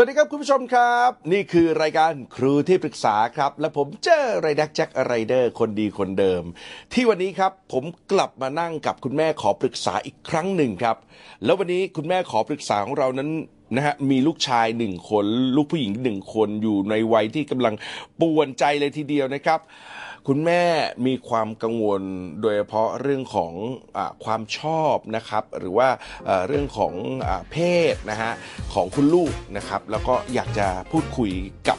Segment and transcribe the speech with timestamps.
[0.00, 6.42] วัสดีครับคุณผู้ชมครับ นี่คือรายการครูที่ปรึกษาครับ และผมเจอไรดักแจ็คไรเดอร์คนดีคนเดิม
[6.92, 10.96] ที่วันนี้ครับผมกลับมานั่งกับคุณแม่ขอปรึกษาอีกครั้งหนึ่งครับ
[11.44, 13.30] แล้ววันนี้คุณแม่ขอปรึกษาของเรานั้น
[13.76, 15.24] นะฮะมีลูกชายหนึ่งคน
[15.56, 17.74] ลูกผู้หญิงหนึ่งคนอยู่ในวัยที่กำลัง
[18.20, 19.60] ป่วนใจเลยทีเดียวนะครับ
[20.26, 20.62] คุณแม่
[21.06, 22.02] มีความกังวล
[22.40, 23.52] โดยเฉพาะเรื่องของ
[23.96, 25.88] อความชอบนะครับ หรือว่า
[26.46, 26.94] เรื่องของ
[27.26, 27.56] อเพ
[27.92, 28.32] ศนะฮะ
[28.74, 31.32] ของคุณลูกนะครับ แล้วก็อยากจะพูดคุย
[31.68, 31.78] กับ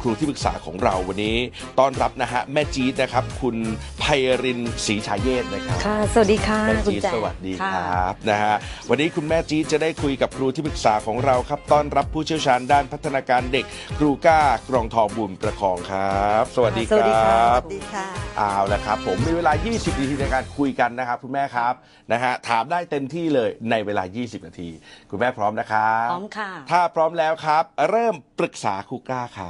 [0.00, 1.36] ครูที่ปรึกษาของเราวันนี้
[1.78, 3.56] ต้อนรับนะฮะแม่จี๊ดนะครับ คุณ
[4.00, 4.04] ไพ
[4.42, 8.54] รินศรีชายเยศนะครับค่ะ สวัสดีค่ะแม่คุณจี๊ดแจ๊สวัสดีคค่ะรับนะฮะ
[8.90, 13.64] วันนี้คุณแม่จี๊ดจะได้คุยกับครูที่ปรึกษาของเราครับต้อนรับผู้เชี่ยวชาญด้านพัฒนาการเด็ก
[13.98, 18.06] ครูก้ากรองทองบุญประคองครับ สวัสดีสวัสดีคค่ะรับสวัสดีค่ะ
[18.38, 21.74] เอาละครับ ผมมีเวลา 20 นาทีในการคุยกันนะครับ คุณแม่ครับ
[22.12, 24.68] นะฮะถามได้เต็มที่เลยในเวลา 20 นาที
[25.10, 29.44] คุณแม่พร้อมนะครับพร้อมค่ะ ถ้าพร้อมแล้วครับ เริ่มปรึกษาครูก้าคร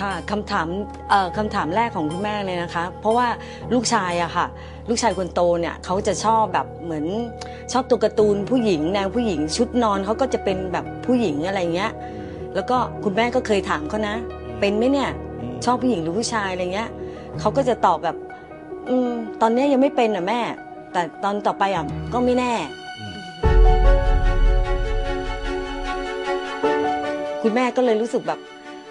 [0.00, 0.68] ค่ะคำถาม
[1.10, 3.26] เอ่อคำถามแรกของคุณแม่เลยนะคะ เพราะว่า
[3.74, 4.46] ลูกชายอะค่ะ
[4.88, 7.04] ลูกชายคนโตเนี่ยเขาจะชอบแบบเหมือน
[7.72, 11.92] ชอบตัวการ์ตูนผู้หญิงแนวผู้หญิงชุดนอนเขาก็จะเป็นแบบผู้หญิงอะไรเงี้ย
[12.54, 14.16] แล้วก็คุณแม่ก็เคยถามเขานะ
[14.60, 15.10] เป็นไหมเนี่ย
[15.64, 16.88] ชอบผู้หญิงหรือผู้ชายอะไรเงี้ย
[17.40, 18.16] เขาก็จะตอบแบบ
[18.88, 19.10] อืม
[19.40, 20.40] ตอนเนี้ยยังไม่เป็นอะแม่
[20.92, 22.52] แต่ตอนต่อไปอะก็ไม่แน่
[27.42, 28.38] คุณแม่ก็เลยรู้สึกแบบ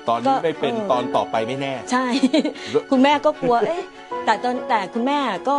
[0.09, 2.05] ตอนนี้ก็ไม่เป็นเออตอนต่อไปไม่แน่ ใช่
[2.91, 3.83] คุณแม่ก็กลัวเอ๊ะ
[4.25, 5.19] แต่ตอนแต่คุณแม่
[5.49, 5.57] ก็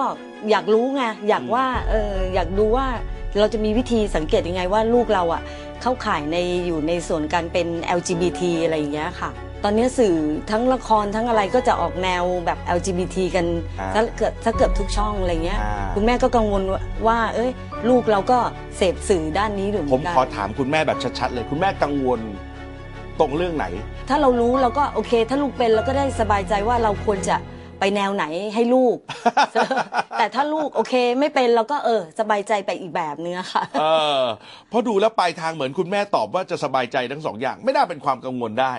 [0.51, 2.87] อยากรู้ไงอยากว่าเอออยากดูว่า
[3.39, 5.43] เราจะมีวิธีสังเกตยังไงว่าลูกเราอะ
[5.83, 6.37] เข้าข่ายใน
[6.67, 9.31] อยู่ในส่วนการเป็น LGBT อะไรอย่างเงี้ยค่ะ
[9.65, 10.15] ตอนนี้สื่อ
[10.51, 13.47] ทั้งละครทั้งอะไรก็จะออกแนวแบบ LGBT กัน
[13.81, 17.51] อ่าซะเกือบซะเกือบทุกช่องอะไรเงี้ยอ่าคุณแม่ก็กังวลว่าว่า เอ้ย
[17.89, 18.39] ลูกเราก็
[18.77, 22.21] เสพสื่อด้านนี้หรือผมกันขอถามคุณแม่แบบชัดๆเลย คุณแม่กังวล
[23.21, 23.67] ตรงเรื่องไหน
[24.09, 27.37] ถ้าเรารู้เราก็โอเค ถ้าลูกเป็นเราก็ได้สบายใจว่าเราควรจะ
[27.81, 28.25] ไปแนวไหน
[28.55, 28.97] ให้ลูก
[30.19, 33.85] แต่ถ้าลูกโอเคไม่เป็นเราก็เออ สบายใจไปอีกแบบนึงอะค่ะ เอ
[34.21, 34.23] อ
[34.69, 38.75] เพราะดูแล้วปลายทางเหมือนคุณแม่ตอบว่าจะสบายใจทั้งสองอย่าง ไม่น่าเป็นความกังวลได้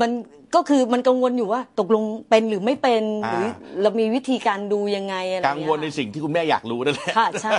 [0.00, 0.10] มัน
[0.54, 3.46] ก็คือมันกังวลอยู่ว่าตกลงเป็นหรือไม่เป็นอ่าหรือ
[3.82, 7.52] เรามีวิธีการดูยังไงอะไรกังวลในเงี้ยสิ่งที่คุณแม่อยากรู้นั่นแหละค่ะใช่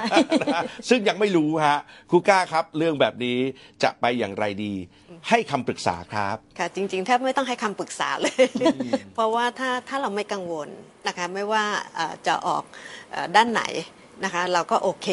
[0.53, 1.79] นะซึ่งยังไม่รู้ฮะ
[2.09, 3.37] ครูก้าครับ เรื่องแบบนี้
[3.83, 4.73] จะไปอย่างไรดี
[5.29, 8.43] ให้คำปรึกษาครับค่ะจริงๆแทบไม่ต้องให้คำปรึกษาเลย
[9.15, 10.69] เพราะว่าถ้าถ้าเราไม่กังวล
[11.07, 11.63] นะคะไม่ว่า
[11.95, 12.63] เอ่อจะออก
[13.11, 13.63] เอ่อด้านไหน
[14.23, 15.07] นะคะเราก็โอเค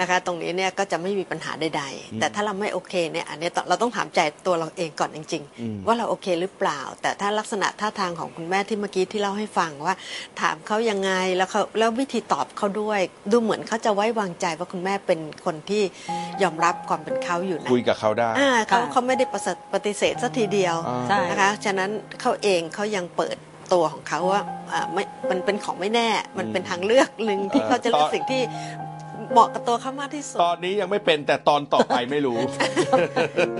[0.00, 9.94] นะคะตรงนี้เนี่ยก็จะไม่มีปัญหาใดๆ แต่ถ้าเราไม่โอเคเนี่ยอันนี้ต้องเราต้องถามใจตัวเราเองก่อนจริง ๆ ว่าเราโอเคหรือเปล่า แต่ถ้าลักษณะท่าทางของคุณแม่ที่เมื่อกี้ที่เล่าให้ฟังว่า
[10.40, 15.82] ถามเขายังไงแล้วเขาแล้ววิธีตอบเขาด้วย ดูเหมือนเขาจะไว้วางใจว่าคุณแม่เป็นคนที่
[16.42, 21.90] ยอมรับความเป็นเขาอยู่นะคุยกับเขาได้อ่าเขาค่ะเขาไม่ได้ประเสริฐปฏิเสธสักทีเดียวอ่าใช่นะคะฉะนั้น
[22.20, 23.36] เขาเองเขายังเปิด
[23.72, 24.42] ตัวของเขาว่า
[24.72, 26.08] อ่าไม่มันเป็นของไม่แน่
[26.38, 28.42] มันเป็นทางเลือกหนึ่งที่เออเขาจะเลือกตอนสิ่งที่
[29.32, 32.38] เหมาะกับตัวเขามากที่สุด ตอนนี้ยังไม่เป็นแต่ตอนต่อไปไม่รู้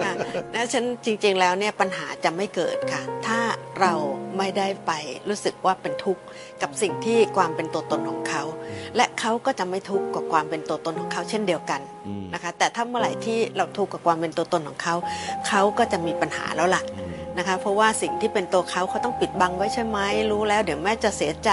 [0.03, 0.13] ค่ะ
[0.53, 3.41] และฉันจริง ๆ แล้วเนี่ยปัญหาจะไม่เกิดค่ะ ถ้า
[3.81, 3.95] เรา
[4.39, 4.93] ไม่ได้ไป
[5.29, 6.23] รู้สึกว่าเป็นทุกข์
[6.63, 8.43] กับสิ่งที่ความเป็นตัวตนของเขา
[8.97, 14.95] และเขาก็จะไม่ทุกข์กับความเป็นตัวตนของเขาเช่นเดียวกันอืมนะคะ แต่ถ้าเมื่อไหร่ที่เราทุกข์กับความเป็นตัวตนของเขา
[15.49, 16.83] เขาก็จะมีปัญหาแล้วล่ะ
[17.41, 19.99] นะคะ เพราะว่าสิ่งที่เป็นตัวเขาเขาต้องปิดบังไว้ใช่ไหม
[20.31, 21.51] รู้แล้ว เดี๋ยวแม่จะเสียใจ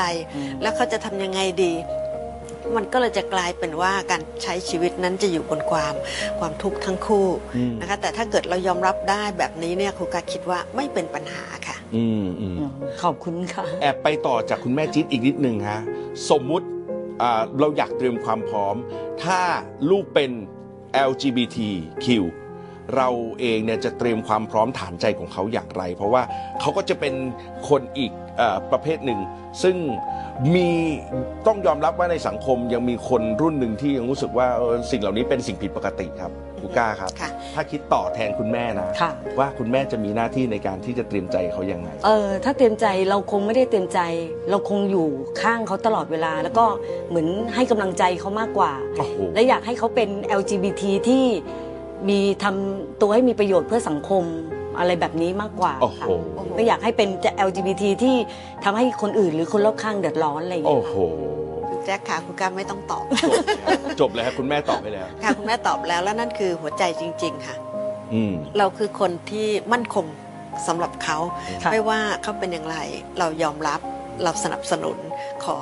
[0.62, 1.74] แล้วเขาจะทำยังไงดี
[2.78, 5.94] มันก็เลยจะกลายเป็นว่าการใช้ชีวิตนั้นจะอยู่บนความ
[6.40, 12.72] ความทุกข์ทั้งคู่อืมนะคะแต่ถ้าเกิดเรายอมรับได้แบบนี้เนี่ยครูกาคิดว่าไม่เป็นปัญหาค่ะ อืมอืมอืม
[13.02, 15.80] ขอบคุณค่ะ แอบไปต่อจากคุณแม่จิ๊ดอีกนิดหนึ่งฮะ
[16.30, 16.66] สมมุติ
[17.22, 18.76] อ่าเราอยากเตรียมความพร้อม
[19.24, 19.40] ถ้า
[19.90, 20.32] ลูกเป็น
[21.10, 22.08] LGBTQ
[22.96, 26.22] เราเองเนี่ยจะเตรียมความพร้อมฐานใจของเขาอย่างไร เพราะว่า
[26.62, 27.14] เขาก็จะเป็น
[27.70, 29.20] คนอีกเออประเภทหนึ่ง
[29.64, 29.76] ซึ่ง
[30.56, 30.70] มี
[31.48, 36.32] ต้องยอมรับว่าในสังคมยังมีคนรุ่นหนึ่งที่ยังรู้สึกว่าเออสิ่งเหล่านี้เป็นสิ่งผิดปกติครับ
[36.62, 44.00] กูก้าครับค่ะถ้าคิดต่อแทนคุณแม่นะค่ะว่าคุณแม่จะมีหน้าที่ในการที่จะเตรียมใจเขายังไงเออถ้าเต็มใจเราคงไม่ได้เต็มใจ
[44.50, 45.08] เราคงอยู่
[45.42, 46.66] ข้างเขาตลอดเวลา แล้วก็
[47.10, 51.26] เหมือนให้กำลังใจเขามากกว่าโอ้โหและอยากให้เขาเป็น LGBT ที่
[52.10, 54.24] มีทำตัวให้มีประโยชน์เพื่อสังคม
[54.78, 56.08] อะไรแบบนี้มากกว่าโอ้โห ค่ะ
[56.56, 58.16] ไม่อยากให้เป็นจะ LGBT ที่
[58.64, 60.98] ทำให้คนอื่นหรือคนรอบข้างเดือดร้อนอะไรอย่างโอ้เงี้ยโห
[61.70, 63.06] คุณแจ็คค่ะคุณกาไม่ต้องตอบ
[64.00, 67.56] จบเลยครับคุณแม่ตอบไปแล้ว ค่ะคุณแม่ตอบแล้วแล้วนั่นคือหัวใจจริง ๆ ค่ะ
[68.14, 70.06] อืม เราคือคนที่มั่นคง
[70.68, 71.18] สำหรับเขา
[71.64, 72.78] ค่ะ ไม่ว่าเขาเป็นอย่างไร
[73.20, 73.80] เรายอมรับ
[74.24, 74.98] เราสนับสนุน
[75.44, 75.56] ขอ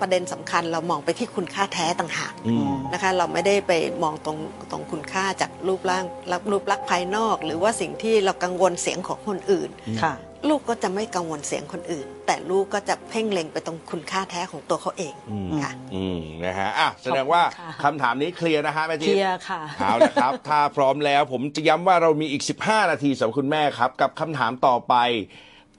[0.00, 4.38] ประเด็นสำคัญเรามองไปที่คุณค่าแท้ต่างหากอืมนะคะเราไม่ได้ไปมองตรง
[4.70, 6.04] ตรงคุณค่าจากรูปร่าง
[6.50, 9.70] รูปลักษณ์ภายนอก หรือว่าสิ่งที่เรากังวลเสียงของคนอื่น
[10.02, 10.14] ค่ะ
[10.48, 24.94] ลูกก็จะไม่กังวลเสียงคนอื่น แต่ลูกก็จะเพ่งเล็งไปตรงคุณค่าแท้ของตัวเขาเองอืมค่ะอืมนะฮะอะแสดงว่าขอบคุณค่ะคำถามนี้เคลียร์นะฮะแม่เคจิ๊ลีบยร์ค่ะเอาละครับ ถ้าพร้อมแล้วผมจะย้ำว่าเรามีอีก 15 นาทีสำหรับคุณแม่ครับ กับคำถามต่อไป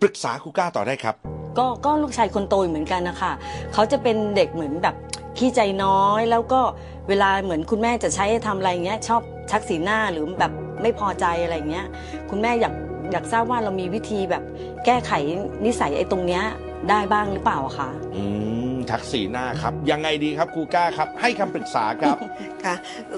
[0.01, 1.15] ปรึกษาครูก้าต่อได้ครับ
[1.57, 3.31] ก็ก็ลูกชายคนโตเหมือนกันนะคะ
[3.74, 4.95] เขาจะเป็นเด็กเหมือนแบบ
[5.38, 6.62] ขี้ใจน้อยแล้วก็
[7.09, 9.21] เวลาเหมือนคุณแม่จะใช้ทำอะไรเงี้ย ชอบ
[9.51, 10.51] ชักสีหน้าหรือแบบ
[10.81, 11.86] ไม่พอใจอะไรเงี้ย
[12.30, 12.74] คุณแม่อยาก
[13.12, 14.44] อยากทราบว่าเรามีวิธีแบบ
[14.86, 15.12] แก้ไข
[15.65, 16.44] นิสัยไอ้ตรงเนี้ย
[16.89, 18.24] ได้บ้างหรือเปล่าอะคะ อื
[18.74, 22.18] มทักสีหน้าครับ ยังไงดีครับครูก้าครับ ให้คำปรึกษาครับ
[22.63, 22.75] ค่ะ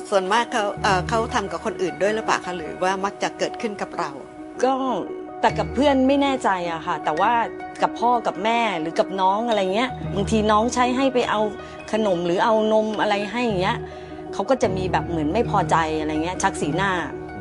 [0.09, 4.11] ส่วนมากเขาเอ่อเขาทำกับคนอื่นด้วยหรือเปล่าคะหรือว่ามักจะเกิดขึ้นกับเรา
[4.63, 4.73] ก็
[5.43, 7.31] แต่กับเพื่อนไม่แน่ใจอะค่ะ แต่ว่า
[7.81, 11.41] กับพ่อกับแม่หรือกับน้องอะไรเงี้ยบางทีน้องใช้ให้ไปเอา
[11.91, 13.77] ขนมหรือเอานมอะไรให้อย่างเงี้ย
[14.33, 16.91] เขาก็จะมีแบบเหมือนไม่พอใจอะไรเงี้ยชักสีหน้า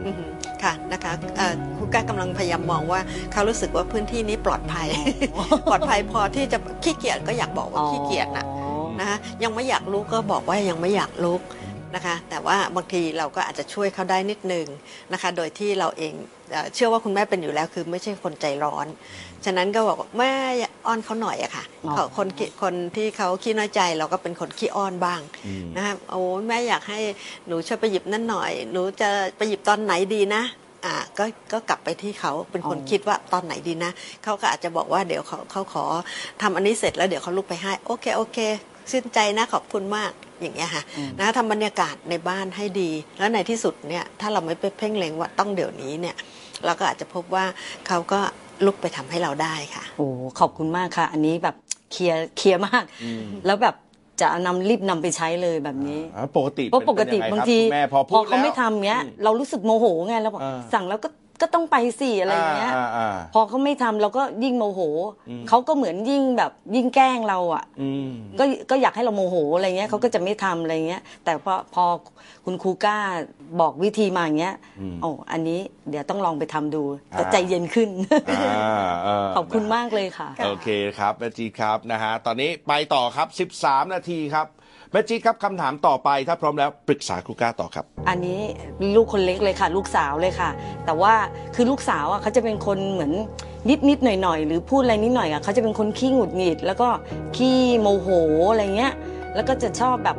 [0.06, 0.30] อือหือ
[0.62, 3.00] ค่ะนะคะเอ่อครูก้ากำลังพยายามมองว่า
[3.32, 4.88] เขารู้สึกว่าพื้นที่นี้ปลอดภัย
[5.68, 8.56] ปลอดภัยพอที่จะขี้เกียจก็อยากบอกว่าขี้เกียจนะอ๋อ
[9.00, 11.40] นะคะยังไม่อยากลุกก็บอกว่ายังไม่อยากลุก
[11.94, 14.66] นะคะ แต่ว่าบางทีเราก็อาจจะช่วยเขาได้นิดนึง
[15.12, 16.12] นะคะ โดยที่เราเอง
[16.52, 18.86] เอ่อเชื่อว่าคุณแม่เป็นอยู่แล้วคือไม่ใช่คนใจร้อน
[19.44, 27.00] ฉะนั้นก็บอกว่าแม่อย่าอ้อนเขาหน่อยอะค่ะอ๋อเขาคนขี้คนที่เขาขี้น้อยใจเราก็เป็นคนขี้อ้อนบ้างอืมนะคะโอ้แม่อยากให้
[27.46, 30.42] หนูช่วยไปหยิบนั่นหน่อย หนูจะไปหยิบตอนไหนดีนะ
[30.84, 33.90] อ่าก็ก็กลับไปที่เขาเป็นคนคิดว่าตอนไหนดีนะ
[34.24, 35.84] เขาก็อาจจะบอกว่าเดี๋ยวเขาเขาขอ
[36.42, 38.38] ทำอันนี้เสร็จแล้วเดี๋ยวเขาลุกไปให้โอเคโอเค
[38.90, 46.16] ชื่นใจนะขอบคุณมากอย่างเงี้ยค่ะอืมนะทำบรรยากาศในบ้านให้ดี แล้วในที่สุดเนี่ยถ้าเราไม่ไปเพ่งเล็งว่าต้องเดี๋ยวนี้เนี่ย
[46.64, 47.44] เราก็อาจจะพบว่า
[47.86, 48.20] เขาก็
[48.66, 50.08] ลุกไปทำให้เราได้ค่ะโอ้
[50.38, 51.56] ขอบคุณมากค่ะ อันนี้แบบ
[51.92, 52.84] เคลียร์เคลียร์มาก
[53.46, 53.74] แล้วแบบ
[54.20, 61.08] จะนำรีบนำไปใช้เลยแบบนี้อ่าปกติเพราะปกติเป็นยับางไคทีคุณแม่พอพูดเขาไม่แล้วทำเงี้ยอืมเรารู้สึกโมโหไงเราบอกอ่าสั่งแล้วก็
[61.42, 64.80] ก็ต้องไปสิอะไรอย่างเงี้ยอ่าอ่าพอเขาไม่ทำเราก็ยิ่งโมโห
[65.28, 68.08] อืมเขาก็เหมือนยิ่งแบบยิ่งแกล้งเราอะอืม
[68.38, 71.84] ก็ก็อยากให้เราโมโหอะไรเงี้ยเขาก็จะไม่ทำอะไรเงี้ย แต่พอพอ
[72.44, 72.98] คุณครูกล้า
[73.60, 75.60] บอกวิธีมาอย่างเงี้ยอืมโอ้อันนี้
[75.90, 76.82] เดี๋ยวต้องลองไปทำดู
[77.14, 77.88] อ่าจะใจเย็นขึ้น
[78.30, 80.68] อ่าาขอบคุณมากเลยค่ะค่ะ โอเค
[80.98, 84.46] ครับแม่จีดครับนะฮะตอนนี้ไปต่อครับ 13 นาทีครับ
[84.92, 88.40] แม่จีดครับคำถามต่อไปถ้าพร้อมแล้วปรึกษาครูก้าต่อครับ อันนี้
[88.96, 90.50] ลูกคนเล็กเลยค่ะ ลูกสาวเลยค่ะ
[90.84, 91.14] แต่ว่า
[91.54, 93.12] คือลูกสาวอะเขาจะเป็นคนเหมือน
[93.68, 96.88] นิดนิดหน่อยหน่อยหรือพูดอะไรนิดหน่อยอะเขาจะเป็นคนขี้หงุดหงิด แล้วก็
[97.36, 98.08] ขี้โมโห
[98.50, 98.92] อะไรเงี้ย
[99.34, 100.16] แล้วก็จะชอบแบบ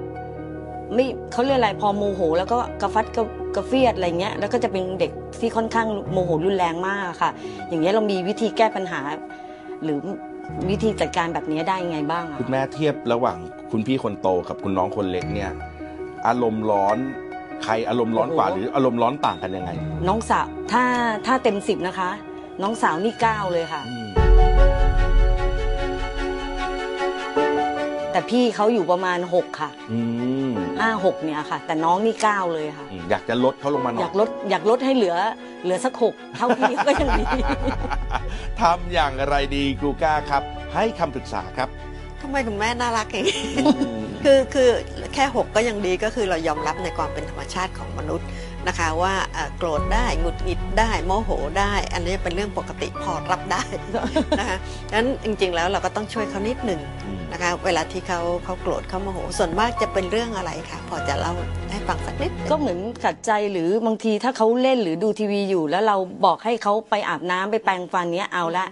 [0.94, 3.24] ไม่เขาเรียกอะไรพอโมโห แล้วก็กระฟัดกระ
[3.56, 7.30] กระเฟียดอะไรเงี้ยแล้วก็จะเป็นเด็กที่ค่อนข้างโมโหรุนแรงมากค่ะ
[7.70, 9.02] อย่างเงี้ยเรามีวิธีแก้ปัญหา
[9.84, 10.00] หรือ
[10.70, 13.38] วิธีจัดการแบบนี้ได้ยังไงบ้างอะคุณแม่เทียบระหว่าง
[13.72, 15.52] คุณพี่คนโตกับคุณน้องคนเล็กเนี่ย
[16.28, 16.98] อารมณ์ร้อน
[17.64, 19.72] ใครอารมณ์ร้อนกว่าหรืออารมณ์ร้อนต่างกันยังไง
[20.08, 20.84] น้องสาวถ้า
[21.26, 22.10] ถ้าเต็มสิบนะคะ
[22.64, 24.08] น้องสาวนี่เก้าเลยค่ะอืม
[28.12, 30.00] แต่พี่เขาอยู่ประมาณ6ค่ะ อื
[30.33, 30.33] ม
[30.82, 35.16] 5 6เนี่ยค่ะ แต่น้องนี่9เลยค่ะ อืมอยากจะลดเขาลงมาหน่ออย ยากลดอยากลดให้เหลือ
[35.64, 37.24] เหลือสักหกเท่าพี่ก็ยังดี
[38.62, 41.70] ทำอย่างไรดีครูก้าครับ ให้คำปรึกษาครับ
[42.22, 43.38] ทำไมคุณแม่น่ารักอย่างนี้
[44.24, 44.70] คือคือ
[45.14, 48.28] แค่ 6 ก็ยังดีก็คือเรายอมรับในความเป็นธรรมชาติของมนุษย์
[48.68, 51.30] นะคะว่าเอ่อโกรธได้หงุดหงิดได้โมโห
[51.60, 53.64] ได้ อันนี้เป็นเรื่องปกติพอรับได้
[54.40, 54.58] นะคะ
[54.94, 56.82] นั้นจริงๆแล้วเราก็ต้องช่วยเขานิดหนึ่ง
[57.32, 61.34] นะคะเวลาที่เขาเขาโกรธเขาโมโห ส่วนมากจะเป็นเรื่องอะไรคะพอจะเล่า
[61.72, 68.66] ให้ฟังสักนิดก็เหมือนขัดใจหรือบางทีถ้าเขาเล่นหรือดูทีวีอยู่ แล้วเราบอกให้เขาไปอาบน้ำไปแปรงฟันเนี้ยเอาละ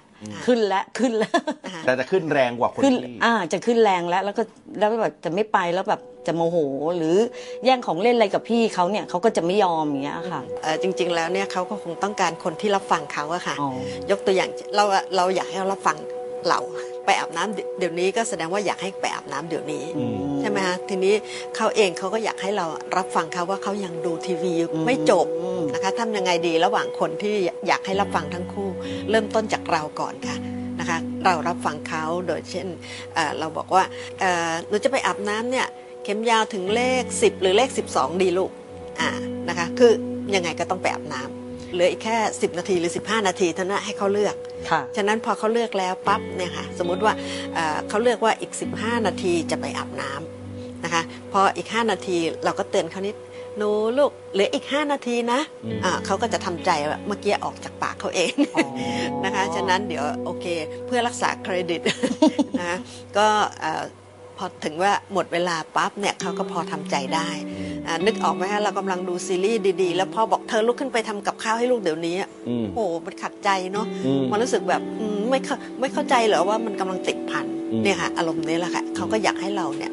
[0.45, 4.43] ขึ้นแล้วขึ้นแล้วนะคะแต่จะขึ้นแรงกว่าคนขึ้นที่อ่าจะขึ้นแรงแล้วแล้วก็
[4.79, 6.57] แล้วแบบจะไม่ไปแล้วแบบจะโมโห
[6.97, 7.15] หรือ
[7.65, 13.69] แย่งของเล่นอะไรกับพี่เขาเนี่ยเขาก็จะไม่ยอมอย่างเงี้ยค่ะ เอ่อจริงๆแล้วเนี่ยเขาก็คงต้องการคนที่รับฟังเขาอะค่ะ อ๋อ
[14.11, 14.83] ยกตัวอย่างเรา
[15.15, 15.97] เราอยากให้เขารับฟัง
[16.49, 16.59] เรา
[17.05, 21.13] ไปอาบน้ำเดี๋ยวนี้ก็แสดงว่าอยากให้ไปอาบน้ำเดี๋ยวนี้อืมใช่ไหมคะทีนี้
[21.55, 22.65] เขาเองเขาก็อยากให้เรา
[22.97, 27.35] รับฟังเขาว่าเขายังดูทีวีอืมไม่จบอืมนะคะทำยังไงดีระหว่างคนที่
[27.67, 28.69] อยากให้รับฟังทั้งคู่
[29.09, 30.37] เริ่มต้นจากเราก่อนค่ะ
[30.79, 32.67] นะคะ เรารับฟังเขาโดยเช่น
[33.13, 33.83] เอ่อเราบอกว่า
[34.19, 35.67] เอ่อหนูจะไปอาบน้ำเนี่ย
[36.03, 38.51] เข็มยาวถึงเลข 10 หรือเลข 12 ดีลูก
[38.99, 39.09] อ่า
[39.49, 39.91] นะคะคือ
[40.35, 41.40] ยังไงก็ต้องไปอาบน้ำ
[41.73, 44.35] เหลืออีกแค่ 10 นาทีหรือ 15 นาทีเท่านั้นให้เขาเลือก
[44.69, 47.13] ค่ะฉะนั้นพอเขาเลือกแล้วปั๊บเนี่ยค่ะ สมมุติว่า
[47.55, 53.15] เอ่อเขาเลือกว่าอีก 15 นาทีจะไปอาบน้ำนะคะ พออีก 5 นาทีเราก็เตือนเขานิด
[53.57, 58.67] หนูลูกเหลืออีก 5 นาทีนะอืมอ่าเขาก็จะทำใจว่าเมื่อกี้ออกจากปากเขาเองอ๋อ
[59.25, 60.45] นะคะ ฉะนั้นเดี๋ยวโอเค
[60.87, 61.81] เพื่อรักษาเครดิต
[62.59, 62.77] นะคะ
[63.17, 63.27] ก็
[63.61, 64.00] เอ่อพพ
[64.43, 67.29] อถึงว่าหมดเวลาปั๊บเนี่ยเขาก็พอทำใจได้
[67.87, 79.91] อ่านึกออกไหมฮะเรากำลังดูซีรีส์ดีๆ แล้วพ่อบอกเธอลุกขึ้นไปทำกับข้าวให้ลูกเดี๋ยวนี้อะอืมโอ้โหมันขัดใจเนาะอืมมันรู้สึกแบบอืมไม่เข้าไม่เข้าใจเหรอว่ามันกำลังติดพันอืมเนี่ยค่ะอารมณ์นี้แหละค่ะเขาก็อยากให้เราเนี่ย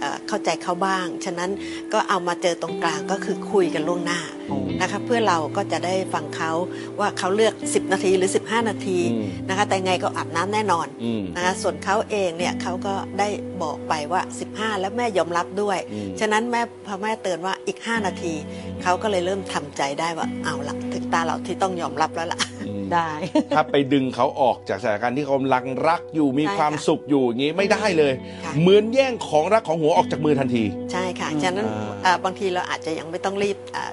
[0.00, 1.50] เอ่อเข้าใจเขาบ้าง ฉะนั้น
[1.92, 6.52] ก็เอามาเจอตรงกลางก็คือคุยกันล่วงหน้าอืมนะคะเพื่อเราก็จะได้ฟังเขา
[7.00, 13.28] ว่าเขาเลือก 10 นาทีหรือ 15 นาทีอืมนะคะแต่ไงก็อาบน้ำแน่นอนอืมนะคะส่วนเขาเองเนี่ยเขาก็ได้
[13.62, 18.34] บอกไปว่า 15 แล้วแม่ยอมรับด้วยอืมฉะนั้นแม่พอแม่เตือนว่าอีก 5 นาที
[18.82, 22.57] เขาก็เลยเริ่มทำใจได้ว่าเอาละถึงตาเราที่ต้องยอมรับแล้วล่ะอืม
[22.94, 23.10] ได้
[23.54, 28.12] ถ้าไปดึงเขาออกจากสถานการณ์ที่เขากำลังรักอยู่มีใช่ความค่ะสุขอยู่อย่างนี้ไม่ได้เลย
[28.44, 33.84] ค่ะเหมือนแย่งของรักของหัวออกจากมือทันที ใช่ค่ะอืมฉะนั้นอ่าเอ่อบางทีเราอาจจะยังไม่ต้องรีบอ่า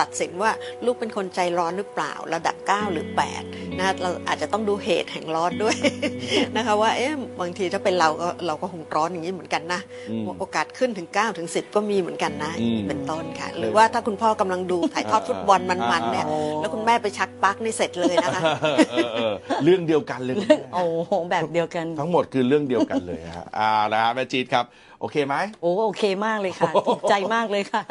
[0.00, 0.50] ตัดสินว่า
[0.84, 3.06] ลูกเป็นคนใจร้อนหรือเปล่า ระดับ 9 หรือ
[3.42, 5.76] 8นะเราอาจจะต้องดูเหตุแห่งร้อนด้วย
[6.56, 18.42] นะคะว่าเอ๊ะบางทีถ้าเป็นเราก็เราก็คงร้อนอย่างนี้เหมือนกันนะอืมโอกาสขึ้นถึง 9 ถึง 10 ก็มีเหมือนกันนะอืมเป็นต้นค่ะ หรือว่าถ้าคุณพ่อกำลังดูถ่ายทอดฟุตบอลมันๆเนี่ยอ่าแล้วคุณแม่ไปชักปลั๊กนี่เสร็จเลยนะคะ
[18.92, 19.32] เออเออ
[19.64, 20.36] เรื่องเดียวกันเลย
[20.74, 24.64] โอ้โหแบบเดียวกัน ทั้งหมดคือเรื่องเดียวกันเลยฮะอ่านะฮะแม่จีดครับ
[25.00, 27.82] โอเคไหมโอ้โอเคมากเลยค่ะถูกใจมากเลยค่ะ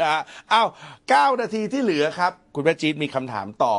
[0.00, 0.22] นะฮะ
[0.52, 0.68] อ้าว
[1.10, 3.76] เก้านาทีที่เหลือครับ คุณแม่จีดมีคำถามต่อ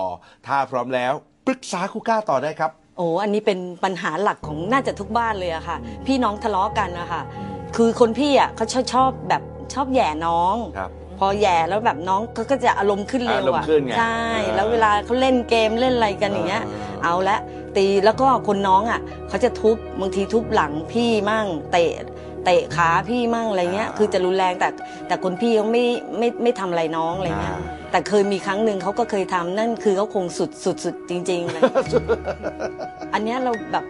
[0.48, 1.14] ถ้าพร้อมแล้ว
[1.48, 7.22] ปรึกษาครูก้าต่อได้ครับ โอ้อันนี้เป็นปัญหาหลักของน่าจะทุกบ้านเลยอะค่ะ พี่น้องทะเลาะกันนะคะ
[7.76, 9.42] คือคนพี่อะเขาชอบชอบแบบ
[9.74, 17.38] ชอบแหย่น้อง ครับ พอแหย่แล้วแบบน้องเขาก็จะอารมณ์ขึ้นเร็วอารมอะณ์ขึ้นไงใช่ อ่าแล้วเวลาเขาเล่นเกมเล่นอะไรกันอย่างเงี้ย อ่า เอาละ
[17.78, 21.92] ตีแล้วก็คนน้องอะเขาจะทุบบางทีทุบหลังพี่มั่งเตะ
[22.46, 24.70] เตะขาพี่มั่งอะไรเงี้ย คือจะรุนแรงแต่
[25.08, 25.86] แต่คนพี่เขาไม่
[26.18, 31.62] ไม่ไม่ทำอะไรน้องอะไรเงี้ย อ่า แต่เคยมีครั้งหนึ่งเขาก็เคยทำนั่นคือเขาคงสุดสุดสุดจริงๆเลย
[33.14, 33.86] อันเนี้ยเราแบบ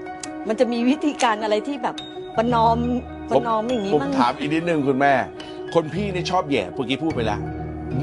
[0.48, 1.96] มันจะมีวิธีการอะไรที่แบบ
[2.38, 2.78] ประนอม
[3.30, 5.14] ประนอมอย่างนี้ผมบ้างถามอีกนิดนึงคุณแม่
[5.74, 7.40] คนพี่นี่ชอบแหย่เมื่อกี้พูดไปแล้ว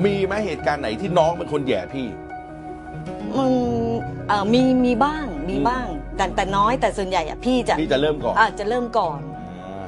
[0.05, 2.07] มีไหมเหตุการณ์ไหนที่น้องเป็นคนแหย่พี่
[3.39, 3.53] มัน
[4.29, 9.21] เอ่อมีมีบ้างมีบ้าง แต่แต่น้อยแต่ส่วนใหญ่อะพี่จะพี่จะเริ่มก่อนอะจะเริ่มก่อน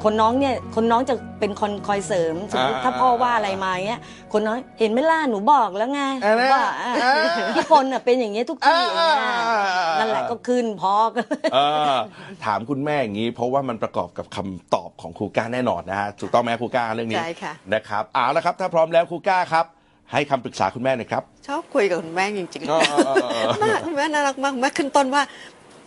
[0.05, 4.01] คนน้องเนี่ยคนน้องจะเป็นคนคอยเสริมสมมติอ่าถ้าพ่อว่าอะไรมาเงี้ย
[4.33, 7.15] คนน้อยเห็นไหมล่ะหนูบอกแล้วไงอ่านะว่าอะอ่า
[7.55, 11.59] พี่พลน่ะเป็นอย่างเงี้ยทุกที่อย่างเงี้ยอ่านั่นแหละก็ขึ้นพอกันเอ
[11.95, 11.97] อ
[12.45, 19.67] ถามคุณแม่อย่างนี้ เพราะว่ามันประกอบกับคำตอบของครูก้าแน่นอนนะฮะถูกต้องไหมครูก้าเรื่องนี้ใช่ค่ะ นะครับเอาละครับ ถ้าพร้อมแล้วครูก้าครับ
[20.13, 25.23] ให้คำปรึกษาคุณแม่หน่อยครับ ชอบคุยกับคุณแม่จริงเออเออเออๆมากคุณแม่น่ารักมากแม่ขึ้นต้นว่า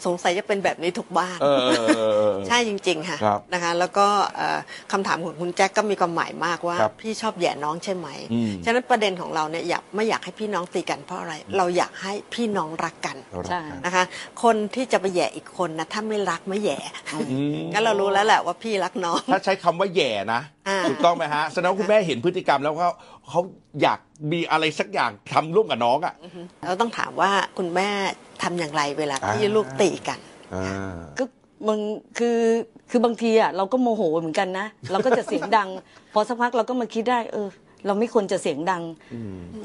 [0.06, 4.60] สงสัยจะเป็นแบบนี้ทุกบ้านเออเออเออเออใช่จริง ๆ ค่ะครับนะคะ แล้วก็เอ่อ
[4.92, 14.04] คำถามของคุณแจ็คก็มีความหมายมากว่าครับพี่ชอบแหย่น้องใช่ไหมอืมฉะนั้นประเด็นของเราเนี่ยอยากไม่อยากให้พี่น้องตีกันเพราะอะไร เราอยากให้พี่น้องรักกันเรารักใช่กันนะคะ
[14.44, 16.80] คนที่จะไปแหย่อีกคนนะถ้าไม่รักไม่แหย่
[17.14, 20.55] อืมงั้นเรารู้แล้วแหละว่าพี่รักน้อง ถ้าใช้คำว่าแหย่นะอ่า
[20.90, 22.92] ถูกต้องไหมฮะแสดงว่าคุณแม่เห็นพฤติกรรมแล้วเขา
[23.30, 23.42] เขา
[23.82, 24.00] อยาก
[24.32, 26.14] มีอะไรสักอย่างทำร่วมกับน้องอะ
[26.68, 27.90] เราต้องถามว่าคุณแม่
[28.44, 30.20] ทำอย่างไรเวลาที่อ่า ลูกตีกัน
[30.54, 31.24] อ่า ก็
[31.68, 31.80] มึง
[32.18, 32.40] คือ
[32.90, 35.70] คือบางทีอะเราก็โมโหเหมือนกันนะ เราก็จะเสียงดัง
[36.14, 37.48] พอสักพักเราก็มาคิดได้ เออ
[37.86, 38.84] เราไม่ควรจะเสียงดัง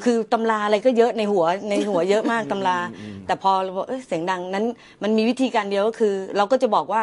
[0.04, 2.78] คือตำราอะไรก็เยอะในหัวในหัวเยอะมากตำรา
[3.26, 4.64] แต่พอเราบอกเอยเสียงดังนั้น
[5.02, 7.02] มันมีวิธีการเดียวก็คือ เราก็จะบอกว่า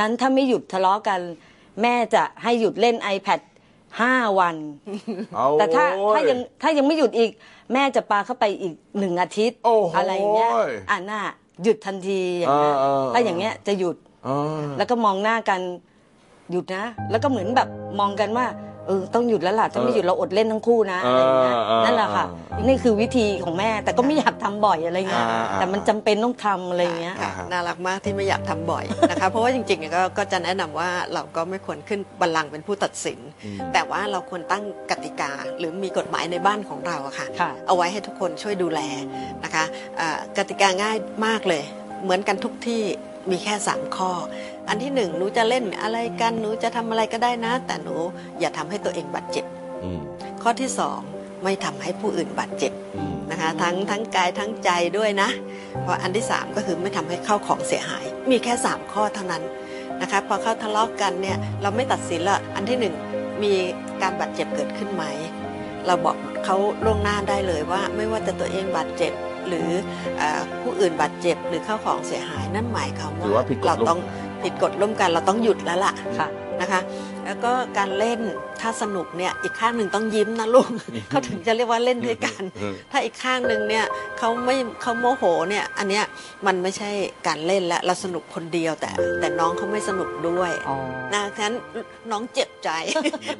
[0.00, 1.20] นั้นถ้าไม่หยุดทะเลาะกัน
[1.82, 3.40] แม่จะให้หยุดเล่น iPad
[4.00, 4.56] ห้าวัน
[5.34, 7.30] เอาแต่ถ้าโอ้ ถ้ายังถ้ายังไม่หยุดอีก
[7.72, 10.50] แม่จะปาเข้าไปอีกหนึ่งอาทิตย์โอ้โหอะไรอย่างเงี้ย
[10.90, 11.20] อ่าน่า
[11.62, 15.60] หยุดทันทีอย่างเงี้ยเออเออถ้าอย่างเงี้ยจะหยุด อ่า แล้วก็มองหน้ากัน
[16.50, 17.68] หยุดนะ แล้วก็เหมือนแบบ
[18.00, 18.46] มองกันว่า
[18.88, 33.18] เออต้องหยุดแล้วล่ะถ้าไม่หยุดเราอดเล่นทั้งคู่นะอะไรอย่างเงี้ยเออเออนั่นแหละค่ะเออนี่คือวิธีของแม่แต่ก็ไม่อยากทำบ่อยอะไรเงี้ยอ่าอ่า แต่มันจำเป็นต้องทำอะไรอย่างเงี้ย ค่ะอ่าฮะ น่ารักมากที่ไม่อยากทำบ่อยนะคะ เพราะว่าจริงๆก็ก็จะแนะนำว่าเราก็ไม่ควรขึ้นบัลลังก์เป็นผู้ตัดสิน
[33.72, 38.80] แต่ว่าเราควรตั้งกติกาหรือมีกฎหมายในบ้านของเราอะค่ะ ค่ะ เอาไว้ให้ทุกคนช่วยดูแล
[39.44, 39.64] นะคะ
[40.00, 41.62] อ่ากติกาง่ายมากเลย
[42.04, 42.82] เหมือนกันทุกที่
[43.30, 44.10] มีแค่3ข้อ
[44.68, 47.96] อันที่หนึ่งหนูจะเล่นอะไรกันหนูจะทำอะไรก็ได้นะ แต่หนู
[48.40, 49.44] อย่าทำให้ตัวเองบาดเจ็บ
[49.84, 50.00] อืม
[50.42, 51.00] ข้อที่สอง
[51.44, 55.28] ไม่ทำให้ผู้อื่นบาดเจ็บอืมนะคะทั้งทั้งกายทั้งใจด้วยนะ
[55.82, 59.42] เพราะอันที่3ก็คือไม่ทำให้เข้าของเสียหาย มีแค่3ข้อเท่านั้น
[60.00, 62.78] นะคะพอเขาทะเลาะกันเนี่ยเราไม่ตัดสินละอันที่
[63.10, 63.52] 1มี
[64.02, 65.04] การบาดเจ็บเกิดขึ้นไหม
[65.86, 69.12] เราบอกเขาล่วงหน้าได้เลยว่า ไม่ว่าจะตัวเองบาดเจ็บ
[69.48, 69.68] หรือ
[70.18, 74.00] เออผู้อื่นบาดเจ็บหรือเข้าของเสียหายนั่นหมายความถือว่าผิดกฎเราร่วมต้อง
[74.42, 76.28] ผิดกฎร่วมกันเราต้องหยุดแล้วล่ะค่ะ
[76.60, 76.80] นะคะ
[77.26, 78.20] แล้วก็การเล่น
[78.60, 80.68] ถ้าสนุกเนี่ยอีกข้างหนึ่งต้องยิ้มนะลูก
[81.08, 83.84] เขาถึงจะเรียกว่าเล่นด้วยกันอืมถ้าอีกข้างหนึ่งเนี่ย
[84.18, 86.04] เขาไม่เขาโมโหเนี่ยอันเนี้ย
[86.46, 86.90] มันไม่ใช่
[87.26, 90.76] การเล่นแล้วเราสนุกคนเดียวแต่ แต่น้องเขาไม่สนุกด้วยอ๋อ
[91.14, 91.56] นะฉะนั้น
[92.10, 92.70] น้องเจ็บใจ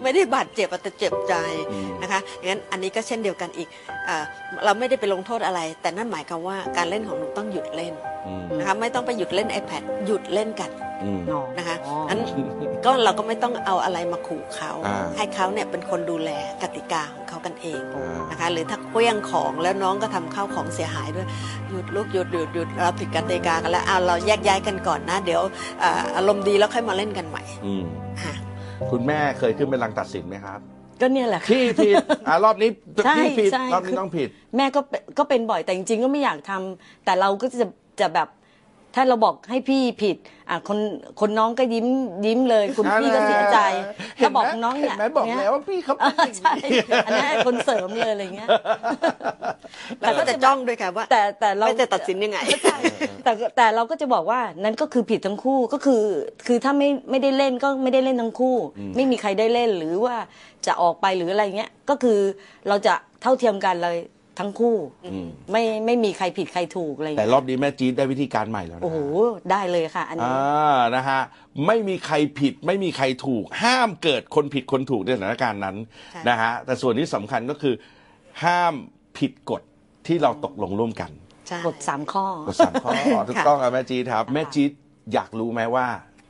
[0.02, 1.34] ไม่ได้บาดเจ็บแต่เจ็บใจ
[1.70, 3.68] อืมนะคะงั้นอันนี้ก็เช่นเดียวกันอีก
[4.06, 4.25] เออ
[4.64, 7.94] เราไม่ได้ไปลงโทษอะไร แต่นั่นหมายความว่าการเล่นของหนูต้องหยุดเล่น
[8.26, 10.88] อืมนะคะไม่ต้องไปหยุดเล่น iPad หยุดเล่นกันอืมอ๋อ
[11.58, 12.18] นะคะอ๋ออัน
[12.84, 16.30] ก็เราก็ไม่ต้องเอาอะไรมาขู่เขาอ่าให้เขาเนี่ยเป็นคนดูแล
[16.62, 21.26] กติกาของเขากันเองอ่านะคะหรือถ้าเคลี้ยงของแล้วน้องก็ทำข้าวของเสียหายด้วย
[21.68, 25.42] หยุดลูกหยุดหยุดหยุดเราผิดกติกากันแล้วเอาเราแยกย้ายกันก่อนนะ เดี๋ยว
[25.80, 27.84] เอ่ออารมณ์ดีแล้วค่อยมาเล่นกันใหม่อืม
[28.22, 28.34] ค่ะ
[28.90, 30.60] คุณแม่เคยขึ้นเป็นรังตัดสินไหมครับ
[31.00, 31.94] ก็เนี่ยแหละค่ะพี่ผิด
[32.28, 32.70] อ่ารอบนี้
[33.04, 37.66] ใช่พี่ผิดใช่รอบนี้ต้องผิด แม่ก็เป็นก็เป็นบ่อยแต่จริงๆก็ไม่อยากทำแต่เราก็จะ
[38.00, 38.28] จะแบบ
[38.95, 40.16] ถ้าเราบอกให้พี่ผิด
[40.50, 40.78] อะคน
[41.21, 41.87] คนน้องก็ยิ้ม
[42.26, 43.59] ยิ้มเลย คุณพี่ก็เสียใจ
[44.16, 46.52] เห็นไหมถ้าบอกน้องเนี่ยเห็นไหมบอกเนี่ยแล้วว่าพี่เขาเอเป็นอใช่
[47.07, 48.49] อันนั้นคนเสริมเลยอะไรเงี้ย
[50.00, 52.38] แล้วก็จะจ้องด้วยค่ะว่า แต่แต่เราไม่จะตัดสินยังไง
[53.25, 56.02] แต่แต่เราก็จะบอกว่านั้นก็คือผิดทั้งคู่ก็คือ
[56.47, 58.57] คือถ้าไม่ไม่ได้เล่นก็ไม่ได้เล่นทั้งคู่
[58.97, 60.16] ไม่มีใครได้เล่นหรือว่า
[60.66, 62.18] จะออกไปหรืออะไรเงี้ยก็คือ
[62.68, 63.99] เราจะเท่าเทียมกันเลย
[64.38, 68.99] ทั้งคู่อืมไม่ไม่มีใครผิดใครถูกอะไรแต่เงี้ยรอบนี้แม่จี๊ดได้วิธีการใหม่แล้วนะโอ้โห
[69.50, 71.21] ได้เลยค่ะ อันนี้อ่านะฮะ
[71.66, 75.76] ไม่มีใครผิดไม่มีใครถูก ห้ามเกิดคนผิดคนถูกในสถานการณ์นั้น
[76.12, 77.75] ใช่นะฮะแต่ส่วนที่สำคัญก็คือ
[78.45, 78.75] ห้าม
[79.18, 79.62] ผิดกฎ
[80.07, 81.11] ที่เราตกลงร่วมกัน
[81.49, 82.92] ใช่กดสามข้อกฎสามข้อ
[83.28, 84.71] ถูกต้องครับแม่จี๊ดครับ แม่จี๊ด
[85.12, 85.87] อยากรู้ไหมว่า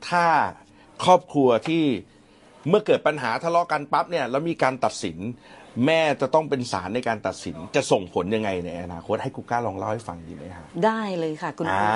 [0.08, 0.26] ถ้า
[1.04, 1.84] ครอบครัวที่
[2.68, 5.18] เมื่อเกิดปัญหาทะเลาะกันปั๊บเนี่ยแล้วมีการตัดสิน
[5.86, 11.88] แม่จะต้องเป็นศาลในการตัดสินจะส่งผลยังไงในอนาคตให้คุก้าลองเล่าให้ฟังดีไหมครับได้เลยค่ะ คุณอ่า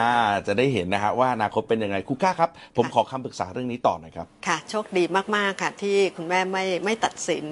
[0.47, 5.05] จะได้เห็นนะฮะว่าอนาคตเป็นยังไงคุก้าครับ ผมขอคำปรึกษาเรื่องนี้ต่อหน่อยครับค่ะ โชคดี
[5.37, 7.47] มากๆค่ะ ที่คุณแม่ไม่ไม่ตัดสิน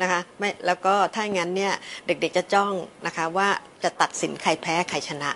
[0.00, 1.72] นะคะไม่แล้วก็ถ้าอย่างนั้นเนี่ย
[2.06, 2.72] เด็กๆจะจ้อง
[3.06, 3.48] นะคะว่า
[3.84, 5.30] จะตัดสินใครแพ้ใครชนะ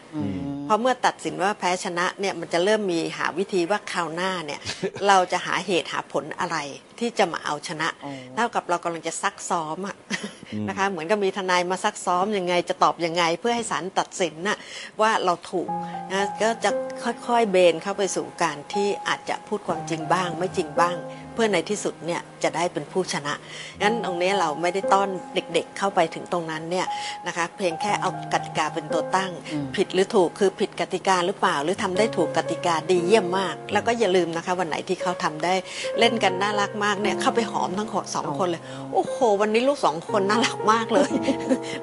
[0.65, 4.61] เพราะเมื่อตัดสินว่าแพ้ชนะเนี่ยมันจะเริ่มมีหาวิธีว่าคราวหน้าเนี่ย
[5.09, 6.57] เราจะหาเหตุหาผลอะไร
[7.01, 9.97] ที่จะมาเอาชนะอ๋อเท่ากับเรากำลังจะซักซ้อมอะ
[10.69, 14.59] นะคะเหมือนกับมีทนายมาซักซ้อมยังไงจะตอบยังไง เพื่อให้ศาลตัดสินน่ะ
[15.01, 15.69] ว่าเราถูก
[16.13, 16.71] นะก็จะ
[17.27, 20.97] ค่อยๆเบนเข้าไปสู่การที่อาจจะพูดความจริงบ้าง ไม่จริงบ้าง
[21.35, 23.35] เพื่อในที่สุดเนี่ยจะได้เป็นผู้ชนะ
[23.83, 26.87] งั้นตรงนี้เราไม่ได้ต้อนเด็กๆ เข้าไปถึงตรงนั้นเนี่ย
[27.27, 29.31] นะคะเพียงแค่เอากติกาเป็นตัวตั้ง
[29.77, 35.55] ผิดหรือถูกคือผิดกติกาหรือเปล่า หรือทำได้ถูกกติกาดีเยี่ยมมาก แล้วก็อย่าลืมนะคะวันไหนที่เขาทำได้
[35.99, 38.63] เล่นกันน่ารักมากเนี่ยเข้าไปหอมทั้งสองคนเลย
[38.95, 41.11] โอ้โหวันนี้ลูกสองคนน่ารักมากเลย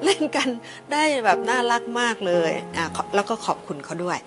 [0.04, 0.48] เล่นกัน
[0.92, 4.18] ได้แบบน่ารักมากเลยอะขอแล้วก็ขอบคุณเขาด้วย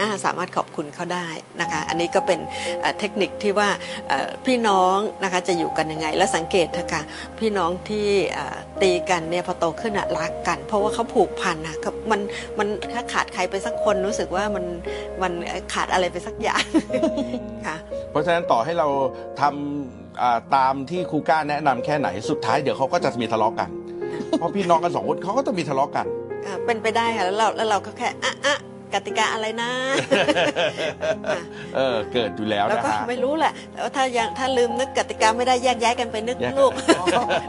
[0.00, 1.26] อ่าสามารถขอบคุณเขาได้
[1.60, 2.40] นะคะ อันนี้ก็เป็น
[2.80, 3.68] เอ่อเทคนิคที่ว่า
[4.08, 7.02] เอ่อพี่น้องนะคะจะอยู่กันยังไง แล้วสังเกตเถอะค่ะ
[7.38, 12.20] พี่น้องที่เอ่อตีกันเนี่ยพอโตขึ้นอะรักกัน เพราะว่าเขาผูกพันนะก็มัน
[12.58, 14.64] มันถ้าขาดใครไปสักคนรู้สึกว่ามัน
[15.22, 15.32] มัน
[15.72, 16.64] ขาดอะไรไปสักอย่าง
[17.66, 17.76] ค่ะ
[18.10, 18.88] เพราะฉะนั้นต่อให้เรา
[19.40, 23.68] ทำอ่าตามที่ครูก้าแนะนำแค่ไหนสุดท้ายเดี๋ยวเขาก็จะมีทะเลาะกัน
[24.38, 26.06] เพราะพี่น้องกันสองคนเขาก็ต้องมีทะเลาะกัน
[26.46, 28.56] อ่าเป็นไปได้ค่ะแล้วเราแล้วเราก็แค่อะอะ
[28.94, 29.70] กติกาอะไรนะ
[31.28, 31.40] อะ
[31.76, 36.72] เออเกิดอยู่แล้วแล้วนะก็ฮะไม่รู้แหละแต่ว่าถ้ายังถ้าลืมนึกกติกาไม่ได้แยกย้ายกันไปนึกแยกลูก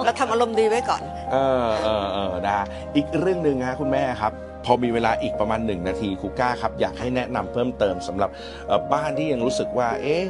[0.05, 4.33] เราทำอารมณ์ดีไว้ก่อน เออเออเออนะฮะอีกเรื่องหนึ่งฮะคุณแม่ครับ
[4.65, 8.29] พอมีเวลาอีกประมาณหนึ่งนาทีครูก้าครับ อยากให้แนะนำเพิ่มเติมสำหรับ
[8.67, 10.23] เอ่อบ้านที่ยังรู้สึกว่า เอ๊ะ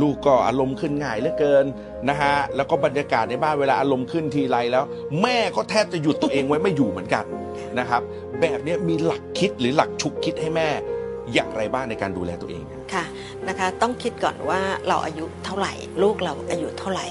[0.00, 1.64] ลูกก็อารมณ์ขึ้นง่ายเหลือเกิน
[2.08, 4.84] นะฮะแล้วก็บรรยากาศในบ้านเวลาอารมณ์ขึ้นทีไรแล้ว
[5.22, 7.24] แม่ก็แทบจะหยุดตัวเองไว้ไม่อยู่เหมือนกัน
[7.78, 8.02] นะครับ
[8.40, 10.68] แบบนี้มีหลักคิดหรือหลักชุกคิดให้แม่
[11.32, 13.04] อย่างไรบ้างในการดูแลตัวเองค่ะ
[13.48, 17.06] นะคะต้องคิดก่อนว่าเราอายุเท่าไหร่ ลูกเราอายุเท่าไหร่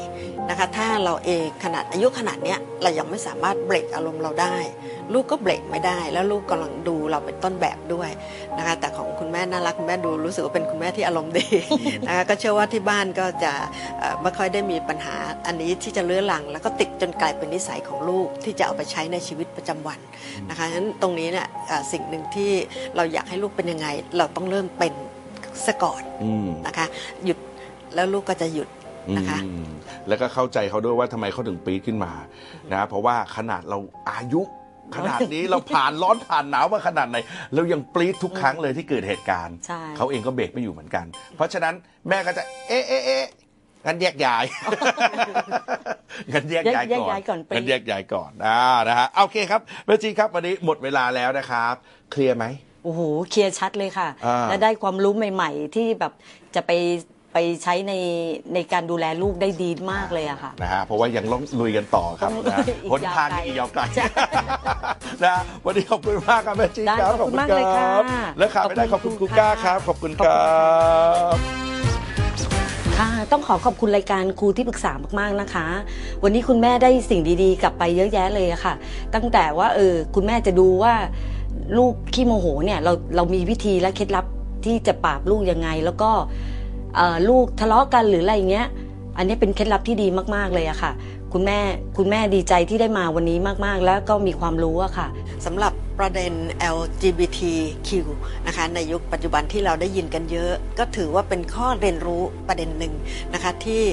[0.49, 4.55] นะคะ ถ้าเราเองขนาดอายุขนาดเนี้ยเรายังไม่สามารถเบรกอารมณ์เราได้
[5.13, 8.09] ลูกก็เบรกไม่ได้ แล้วลูกกำลังดูเราเป็นต้นแบบด้วย
[8.57, 11.45] นะคะแต่ของคุณแม่น่ารักคุณแม่ดูรู้สึกว่าเป็นคุณแม่ที่อารมณ์ดี
[12.07, 13.53] นะคะก็เชื่อว่าที่บ้านก็จะ
[14.21, 15.15] ไม่ค่อยได้มีปัญหา
[15.47, 19.99] อันนี้ที่จะเลื้อรัง แล้วก็ติดจนกลายเป็นนิสัยของลูกที่จะเอาไปใช้ในชีวิตประจำวัน
[20.49, 21.47] นะคะฉะนั้นตรงนี้เนี่ย
[21.91, 22.51] สิ่งหนึ่งที่
[22.95, 23.87] เราอยากให้ลูกเป็นยังไง
[24.17, 24.93] เราต้องเริ่มเป็น
[25.65, 26.01] ซะก่อน
[26.67, 26.85] นะคะ
[27.25, 27.37] หยุด
[27.95, 28.69] แล้วลูกก็จะหยุด
[29.17, 29.39] นะคะ
[30.07, 32.13] แล้วก็เข้าใจเขาด้วยว่าทำไมเขาถึงปี๊ดขึ้นมา
[32.71, 33.77] นะเพราะว่าขนาดเรา
[34.09, 34.41] อายุ
[34.95, 37.17] ขนาดนี้เราผ่านร้อนผ่านหนาวมาขนาดไหน
[37.53, 41.73] เรายังปรี๊ดทุกครั้งเลยที่เกิดเหตุการณ์ใช่ เขาเองก็เบรกไม่อยู่เหมือนกัน เพราะฉะนั้น
[42.09, 43.25] แม่ก็จะ เอ๊ะเอ๊ะเอ๊ะ
[43.85, 44.43] งั้นแยกย้าย
[46.33, 51.73] งั้นแยกย้ายแยกก่อนย้ายก่อนปรี๊ดงั้นแยกย้ายก่อนอ่านะฮะโอเคครับแม่จีครับวันนี้หมดเวลาแล้วนะครับ
[52.11, 52.45] เคลียร์ไหม
[52.83, 56.13] โอ้โหเคลียร์ชัดเลยค่ะ อ่า และได้ความรู้ใหม่ ๆ ที่แบบ
[56.55, 56.71] จะไป
[57.33, 57.93] ไปใช้ใน
[58.53, 64.05] ในการดูแลลูกได้ดีมากเลยอะค่ะ นะฮะเพราะว่ายังต้องลุยกันต่อครับต้องนะลุยอีกหนทางยาวไกลยังอีกยาวไกลใช่
[65.25, 67.87] นะวันนี้ขอบคุณมากครับแม่จิ๊กได้ครับขอบคุณมากเลยค่ะ
[68.37, 70.35] และขาดไม่ได้ขขออบบคุคุณณครูค่ะก้าครับ ขอบคุณครั
[71.33, 71.35] บ
[72.97, 75.65] ค่ะต้องขอขอบคุณรายการครูที่ปรึกษามากๆนะคะ
[76.23, 78.73] วันนี้คุณแม่ได้สิ่งดีๆ กลับไปเยอะแยะเลยอะค่ะ
[79.15, 80.93] ตั้งแต่ว่าเออคุณแม่จะดูว่า
[81.77, 84.25] ลูกขี้โมโหเนี่ยเราเรามีวิธีและเคล็ดลับ
[84.65, 86.52] ที่จะปราบลูกยังไง แล้วก็เอ่อ
[87.29, 88.67] ลูกทะเลาะกันหรืออะไรอย่างเงี้ย
[89.17, 90.91] อันนี้เป็นเคล็ดลับที่ดีมากๆเลยอะค่ะ
[91.33, 91.59] คุณแม่
[91.97, 95.07] คุณแม่ดีใจที่ได้มาวันนี้มากๆ แล้วก็มีความรู้อะค่ะ
[95.45, 96.33] สำหรับ ประเด็น
[96.77, 97.89] LGBTQ
[98.47, 102.93] นะคะในยุคปัจจุบันที่เราได้ยินกันเยอะ ก็ถือว่าเป็นข้อเรียนรู้ประเด็นหนึ่ง
[103.33, 103.83] นะคะที่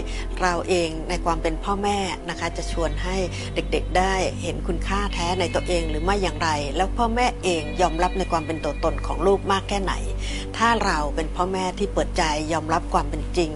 [0.41, 1.99] เราเองในความเป็นพ่อแม่
[2.31, 3.17] นะคะจะชวนให้
[3.55, 9.95] เด็กๆได้เห็นคุณค่าแท้ในตัวเองหรือไม่อย่างไร แล้วพ่อแม่เองยอมรับในความเป็นตัวตนของลูกมากแค่ไหน
[10.57, 13.51] ถ้าเราเป็นพ่อแม่ที่เปิดใจยอมรับความเป็นจริง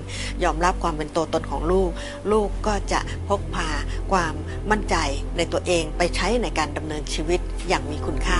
[0.45, 1.91] ยอมรับความเป็นตัวตนของลูก
[2.33, 3.69] ลูกก็จะพกพา
[4.13, 4.35] ความ
[4.71, 4.97] มั่นใจ
[5.37, 8.39] ในตัวเองไปใช้ในการดำเนินชีวิตอย่างมีคุณค่า